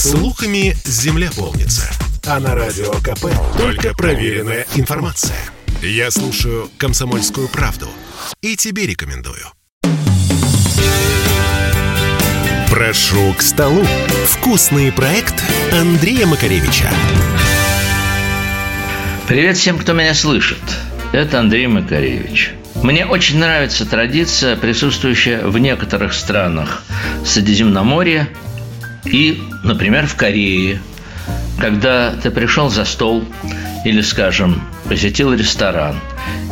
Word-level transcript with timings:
Слухами 0.00 0.76
земля 0.84 1.28
полнится. 1.36 1.90
А 2.24 2.38
на 2.38 2.54
радио 2.54 2.92
КП 3.02 3.26
только 3.58 3.92
проверенная 3.94 4.64
информация. 4.76 5.36
Я 5.82 6.12
слушаю 6.12 6.70
«Комсомольскую 6.78 7.48
правду» 7.48 7.88
и 8.40 8.54
тебе 8.54 8.86
рекомендую. 8.86 9.44
Прошу 12.70 13.34
к 13.36 13.42
столу. 13.42 13.84
Вкусный 14.28 14.92
проект 14.92 15.34
Андрея 15.72 16.28
Макаревича. 16.28 16.88
Привет 19.26 19.56
всем, 19.56 19.80
кто 19.80 19.94
меня 19.94 20.14
слышит. 20.14 20.62
Это 21.10 21.40
Андрей 21.40 21.66
Макаревич. 21.66 22.52
Мне 22.84 23.04
очень 23.04 23.38
нравится 23.38 23.84
традиция, 23.84 24.56
присутствующая 24.56 25.44
в 25.44 25.58
некоторых 25.58 26.12
странах 26.12 26.84
Средиземноморья 27.26 28.28
и, 29.12 29.42
например, 29.64 30.06
в 30.06 30.16
Корее, 30.16 30.80
когда 31.58 32.12
ты 32.12 32.30
пришел 32.30 32.68
за 32.70 32.84
стол 32.84 33.24
или, 33.84 34.00
скажем, 34.00 34.62
посетил 34.88 35.32
ресторан, 35.32 35.96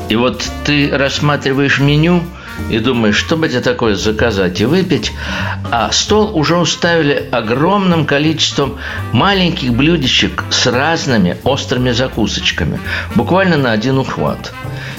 и 0.09 0.17
вот 0.17 0.45
ты 0.65 0.91
рассматриваешь 0.91 1.81
меню– 1.81 2.23
и 2.71 2.79
думаешь, 2.79 3.17
что 3.17 3.37
бы 3.37 3.49
тебе 3.49 3.61
такое 3.61 3.95
заказать 3.95 4.61
и 4.61 4.65
выпить, 4.65 5.13
а 5.71 5.91
стол 5.93 6.37
уже 6.37 6.57
уставили 6.57 7.29
огромным 7.31 8.07
количеством 8.07 8.79
маленьких 9.13 9.73
блюдечек 9.73 10.45
с 10.51 10.67
разными 10.67 11.37
острыми 11.45 11.91
закусочками, 11.93 12.81
буквально 13.15 13.57
на 13.57 13.73
один 13.73 13.99
ухват. 13.99 14.53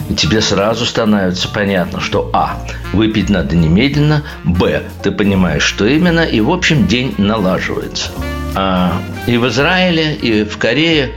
И 0.09 0.16
тебе 0.16 0.41
сразу 0.41 0.85
становится 0.85 1.49
понятно, 1.49 1.99
что 1.99 2.30
А. 2.31 2.57
Выпить 2.93 3.30
надо 3.30 3.55
немедленно, 3.55 4.23
Б. 4.45 4.83
Ты 5.03 5.11
понимаешь, 5.11 5.63
что 5.63 5.85
именно, 5.85 6.21
и 6.21 6.39
в 6.39 6.49
общем 6.49 6.88
день 6.88 7.13
налаживается. 7.17 8.11
А, 8.55 9.02
и 9.27 9.38
в 9.38 9.47
Израиле, 9.49 10.16
и 10.16 10.44
в 10.44 10.58
Корее 10.58 11.11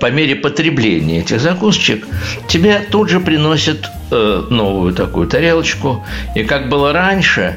по 0.00 0.10
мере 0.10 0.36
потребления 0.36 1.20
этих 1.20 1.40
закусочек 1.40 2.06
тебе 2.48 2.80
тут 2.90 3.08
же 3.08 3.20
приносят 3.20 3.90
э, 4.10 4.46
новую 4.50 4.94
такую 4.94 5.26
тарелочку. 5.26 6.04
И 6.34 6.44
как 6.44 6.68
было 6.68 6.92
раньше, 6.92 7.56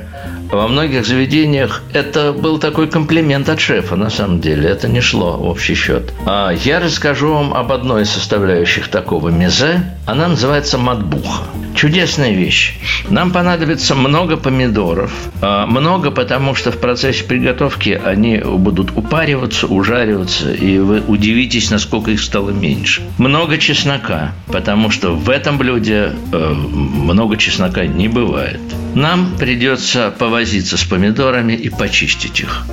во 0.52 0.68
многих 0.68 1.06
заведениях 1.06 1.82
это 1.94 2.34
был 2.34 2.60
такой 2.60 2.88
комплимент 2.88 3.50
от 3.50 3.60
шефа, 3.60 3.96
на 3.96 4.10
самом 4.10 4.40
деле. 4.42 4.70
Это 4.70 4.88
не 4.88 5.02
шло 5.02 5.38
в 5.38 5.46
общий 5.46 5.76
счет. 5.76 6.14
А 6.26 6.52
я 6.52 6.80
расскажу 6.80 7.34
вам 7.34 7.54
об 7.54 7.72
одной 7.72 8.04
из 8.04 8.10
составляющих 8.10 8.90
такого 8.90 9.30
мезе. 9.30 9.84
Она 10.06 10.28
называется 10.28 10.78
матбуха. 10.78 11.44
Чудесная 11.76 12.34
вещь. 12.34 12.78
Нам 13.10 13.32
понадобится 13.32 13.96
много 13.96 14.38
помидоров. 14.38 15.12
А, 15.42 15.66
много, 15.66 16.12
потому 16.12 16.54
что 16.54 16.72
в 16.72 16.78
процессе 16.78 17.24
приготовки 17.24 18.00
они 18.04 18.38
будут 18.38 18.92
упариваться, 18.96 19.68
ужариваться, 19.68 20.52
и 20.54 20.80
вы 20.80 21.02
удивитесь, 21.02 21.72
насколько 21.72 22.12
их 22.12 22.22
стало 22.22 22.50
меньше. 22.50 23.02
Много 23.18 23.58
чеснока, 23.58 24.34
потому 24.48 24.90
что 24.90 25.16
в 25.16 25.30
этом 25.30 25.58
блюде 25.58 26.14
э, 26.34 26.54
много 26.54 27.38
чеснока 27.38 27.86
не 27.86 28.08
бывает. 28.08 28.60
Нам 28.95 29.38
придется 29.38 30.14
повозиться 30.17 30.78
с 30.78 30.84
помидорами 30.84 31.53
и 31.53 31.70
почистить 31.70 32.42
их. 32.42 32.64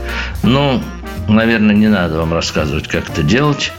Ну, 0.42 0.83
наверное, 1.28 1.74
не 1.74 1.88
надо 1.88 2.19
вам 2.19 2.33
рассказывать, 2.33 2.88
как 2.88 3.08
это 3.08 3.22
делать. 3.22 3.72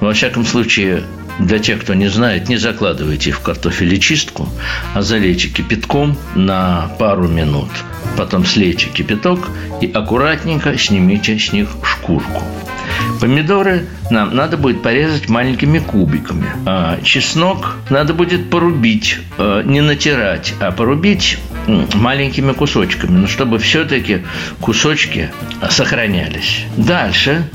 Во 0.00 0.12
всяком 0.12 0.46
случае, 0.46 1.02
для 1.40 1.58
тех, 1.58 1.80
кто 1.80 1.94
не 1.94 2.08
знает, 2.08 2.48
не 2.48 2.56
закладывайте 2.56 3.30
их 3.30 3.38
в 3.38 3.42
картофелечистку, 3.42 4.48
а 4.94 5.02
залейте 5.02 5.48
кипятком 5.48 6.16
на 6.34 6.90
пару 6.98 7.26
минут. 7.26 7.70
Потом 8.16 8.44
слейте 8.44 8.88
кипяток 8.88 9.48
и 9.80 9.90
аккуратненько 9.90 10.76
снимите 10.78 11.38
с 11.38 11.52
них 11.52 11.70
шкурку. 11.82 12.42
Помидоры 13.20 13.86
нам 14.10 14.34
надо 14.34 14.56
будет 14.56 14.82
порезать 14.82 15.28
маленькими 15.28 15.78
кубиками. 15.78 16.46
А 16.66 17.00
чеснок 17.02 17.76
надо 17.88 18.14
будет 18.14 18.50
порубить, 18.50 19.18
а, 19.38 19.62
не 19.62 19.80
натирать, 19.80 20.54
а 20.60 20.70
порубить 20.72 21.38
маленькими 21.94 22.52
кусочками, 22.52 23.18
но 23.18 23.26
чтобы 23.26 23.58
все-таки 23.58 24.22
кусочки 24.60 25.30
сохранялись. 25.68 26.64
Дальше 26.76 27.48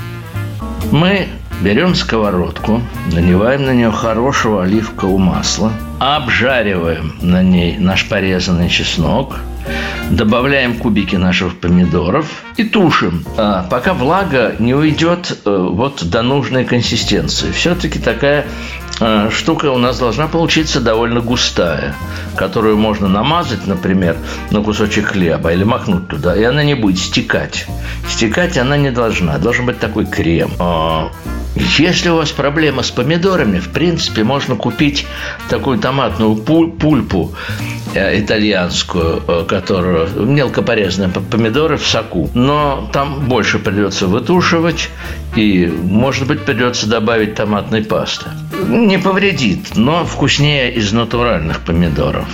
мы 0.91 1.27
берем 1.61 1.95
сковородку, 1.95 2.81
наливаем 3.11 3.65
на 3.65 3.73
нее 3.73 3.91
хорошего 3.91 4.63
оливкового 4.63 5.17
масла, 5.17 5.71
обжариваем 5.99 7.15
на 7.21 7.41
ней 7.41 7.77
наш 7.77 8.07
порезанный 8.07 8.69
чеснок– 8.69 9.37
добавляем 10.09 10.75
кубики 10.75 11.15
наших 11.15 11.57
помидоров 11.57 12.43
и 12.57 12.63
тушим, 12.63 13.23
а, 13.37 13.65
пока 13.69 13.93
влага 13.93 14.55
не 14.59 14.73
уйдет 14.73 15.39
э, 15.45 15.69
вот 15.71 16.03
до 16.05 16.21
нужной 16.21 16.65
консистенции. 16.65 17.51
Все-таки 17.51 17.99
такая 17.99 18.45
штука 19.31 19.71
у 19.71 19.77
нас 19.77 19.99
должна 19.99 20.27
получиться 20.27 20.79
довольно 20.79 21.19
густая, 21.19 21.95
которую 22.35 22.77
можно 22.77 23.07
намазать, 23.07 23.67
например, 23.67 24.17
на 24.51 24.61
кусочек 24.61 25.07
хлеба 25.07 25.51
или 25.51 25.63
махнуть 25.63 26.07
туда, 26.07 26.35
и 26.35 26.43
она 26.43 26.63
не 26.63 26.75
будет 26.75 26.99
стекать. 26.99 27.67
Стекать 28.09 28.57
она 28.57 28.77
не 28.77 28.91
должна, 28.91 29.37
должен 29.37 29.65
быть 29.65 29.79
такой 29.79 30.05
крем. 30.05 30.51
А, 30.59 31.11
если 31.55 32.09
у 32.09 32.17
вас 32.17 32.31
проблема 32.31 32.83
с 32.83 32.91
помидорами, 32.91 33.59
в 33.59 33.69
принципе, 33.69 34.23
можно 34.23 34.55
купить 34.55 35.05
такую 35.49 35.79
томатную 35.79 36.35
пульпу 36.35 37.33
э, 37.93 38.19
итальянскую, 38.19 39.23
э, 39.25 39.45
которую 39.47 40.09
мелко 40.25 40.61
порезанные 40.61 41.09
помидоры 41.09 41.77
в 41.77 41.87
соку. 41.87 42.29
Но 42.33 42.89
там 42.91 43.27
больше 43.27 43.59
придется 43.59 44.07
вытушивать, 44.07 44.89
и, 45.35 45.65
может 45.65 46.27
быть, 46.27 46.43
придется 46.43 46.87
добавить 46.87 47.35
томатной 47.35 47.83
пасты. 47.83 48.29
Не 48.63 48.97
повредит, 48.97 49.75
но 49.75 50.05
вкуснее 50.05 50.73
из 50.73 50.91
натуральных 50.93 51.61
помидоров. 51.61 52.27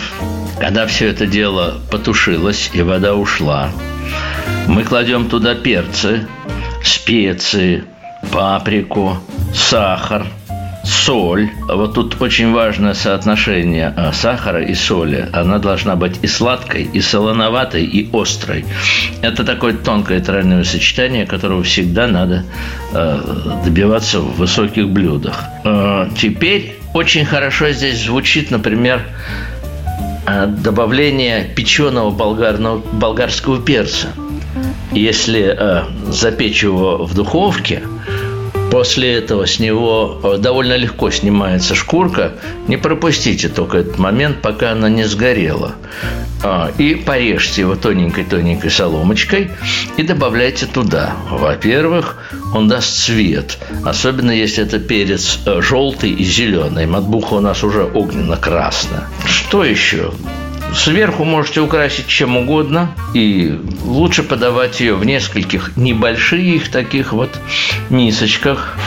Когда 0.59 0.85
все 0.85 1.07
это 1.07 1.25
дело 1.25 1.79
потушилось 1.89 2.69
и 2.73 2.81
вода 2.81 3.15
ушла, 3.15 3.69
мы 4.67 4.83
кладем 4.83 5.27
туда 5.29 5.55
перцы, 5.55 6.27
специи, 6.83 7.83
паприку, 8.31 9.17
сахар, 9.53 10.27
соль. 10.83 11.49
Вот 11.67 11.93
тут 11.93 12.21
очень 12.21 12.51
важное 12.53 12.93
соотношение 12.93 13.93
а, 13.95 14.11
сахара 14.13 14.63
и 14.63 14.73
соли. 14.73 15.29
Она 15.31 15.59
должна 15.59 15.95
быть 15.95 16.19
и 16.21 16.27
сладкой, 16.27 16.83
и 16.83 17.01
солоноватой, 17.01 17.83
и 17.83 18.09
острой. 18.13 18.65
Это 19.21 19.43
такое 19.43 19.73
тонкое 19.73 20.19
тройное 20.19 20.63
сочетание, 20.63 21.25
которого 21.25 21.63
всегда 21.63 22.07
надо 22.07 22.45
а, 22.93 23.61
добиваться 23.63 24.19
в 24.19 24.37
высоких 24.37 24.89
блюдах. 24.89 25.43
А, 25.63 26.09
теперь 26.17 26.75
очень 26.93 27.25
хорошо 27.25 27.71
здесь 27.71 28.03
звучит, 28.03 28.51
например, 28.51 29.01
добавление 30.25 31.45
печеного 31.55 32.11
болгарного, 32.11 32.77
болгарского 32.77 33.61
перца. 33.61 34.09
Если 34.91 35.55
э, 35.57 35.83
запечь 36.09 36.63
его 36.63 37.05
в 37.05 37.15
духовке, 37.15 37.81
После 38.71 39.15
этого 39.15 39.45
с 39.45 39.59
него 39.59 40.21
э, 40.23 40.37
довольно 40.37 40.77
легко 40.77 41.11
снимается 41.11 41.75
шкурка. 41.75 42.37
Не 42.69 42.77
пропустите 42.77 43.49
только 43.49 43.79
этот 43.79 43.99
момент, 43.99 44.41
пока 44.41 44.71
она 44.71 44.87
не 44.87 45.03
сгорела. 45.03 45.75
А, 46.41 46.71
и 46.77 46.95
порежьте 46.95 47.61
его 47.61 47.75
тоненькой-тоненькой 47.75 48.71
соломочкой 48.71 49.51
и 49.97 50.03
добавляйте 50.03 50.67
туда. 50.67 51.17
Во-первых, 51.29 52.15
он 52.53 52.69
даст 52.69 53.03
цвет, 53.03 53.59
особенно 53.83 54.31
если 54.31 54.63
это 54.63 54.79
перец 54.79 55.39
э, 55.45 55.61
желтый 55.61 56.11
и 56.11 56.23
зеленый. 56.23 56.85
Матбуха 56.85 57.33
у 57.33 57.39
нас 57.41 57.65
уже 57.65 57.83
огненно-красная. 57.83 59.09
Что 59.25 59.65
еще? 59.65 60.13
Сверху 60.73 61.25
можете 61.25 61.61
украсить 61.61 62.07
чем 62.07 62.37
угодно, 62.37 62.91
и 63.13 63.59
лучше 63.83 64.23
подавать 64.23 64.79
ее 64.79 64.95
в 64.95 65.05
нескольких 65.05 65.75
небольших 65.75 66.69
таких 66.69 67.13
вот 67.13 67.29
мисочках. 67.89 68.77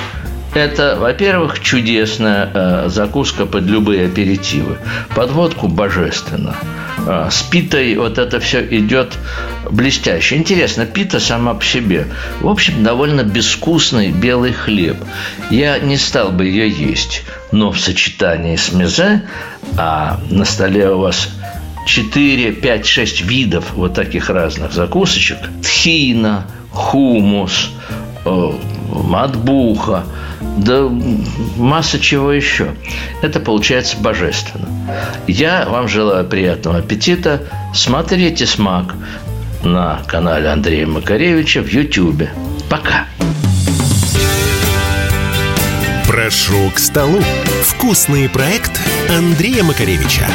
Это, 0.55 0.97
во-первых, 0.99 1.61
чудесная 1.61 2.49
э, 2.55 2.85
закуска 2.89 3.45
под 3.45 3.65
любые 3.65 4.07
аперитивы. 4.07 4.79
Под 5.15 5.33
водку 5.33 5.67
божественно. 5.67 6.55
Э, 7.07 7.29
с 7.31 7.43
питой 7.43 7.97
вот 7.97 8.19
это 8.19 8.39
все 8.39 8.65
идет 8.65 9.15
блестяще. 9.69 10.37
Интересно, 10.37 10.87
пита 10.87 11.19
сама 11.19 11.55
по 11.55 11.65
себе. 11.65 12.07
В 12.41 12.49
общем, 12.49 12.85
довольно 12.85 13.25
безвкусный 13.25 14.13
белый 14.13 14.53
хлеб. 14.53 14.97
Я 15.51 15.81
не 15.81 15.97
стал 15.97 16.31
бы 16.31 16.47
ее 16.47 16.69
есть, 16.69 17.25
но 17.51 17.73
в 17.73 17.81
сочетании 17.81 18.55
с 18.55 18.73
мезе, 18.73 19.23
а 19.77 20.21
на 20.31 20.45
столе 20.45 20.89
у 20.91 20.99
вас 20.99 21.31
4, 21.87 22.53
5, 22.53 22.87
6 22.87 23.21
видов 23.23 23.73
вот 23.75 23.95
таких 23.95 24.31
разных 24.31 24.73
закусочек. 24.73 25.39
Тхина, 25.63 26.47
хумус, 26.71 27.71
э, 28.25 28.51
матбуха, 28.89 30.05
да 30.57 30.89
масса 31.57 31.99
чего 31.99 32.33
еще. 32.33 32.75
Это 33.23 33.41
получается 33.41 33.97
божественно. 33.99 34.69
Я 35.27 35.67
вам 35.69 35.89
желаю 35.89 36.27
приятного 36.27 36.79
аппетита. 36.79 37.43
Смотрите 37.75 38.47
«Смак» 38.47 38.95
на 39.63 40.03
канале 40.07 40.49
Андрея 40.49 40.87
Макаревича 40.87 41.63
в 41.63 41.69
Ютьюбе. 41.69 42.31
Пока! 42.69 43.07
Прошу 46.07 46.71
к 46.73 46.79
столу. 46.79 47.21
Вкусный 47.63 48.29
проект 48.29 48.81
Андрея 49.11 49.65
Макаревича. 49.65 50.27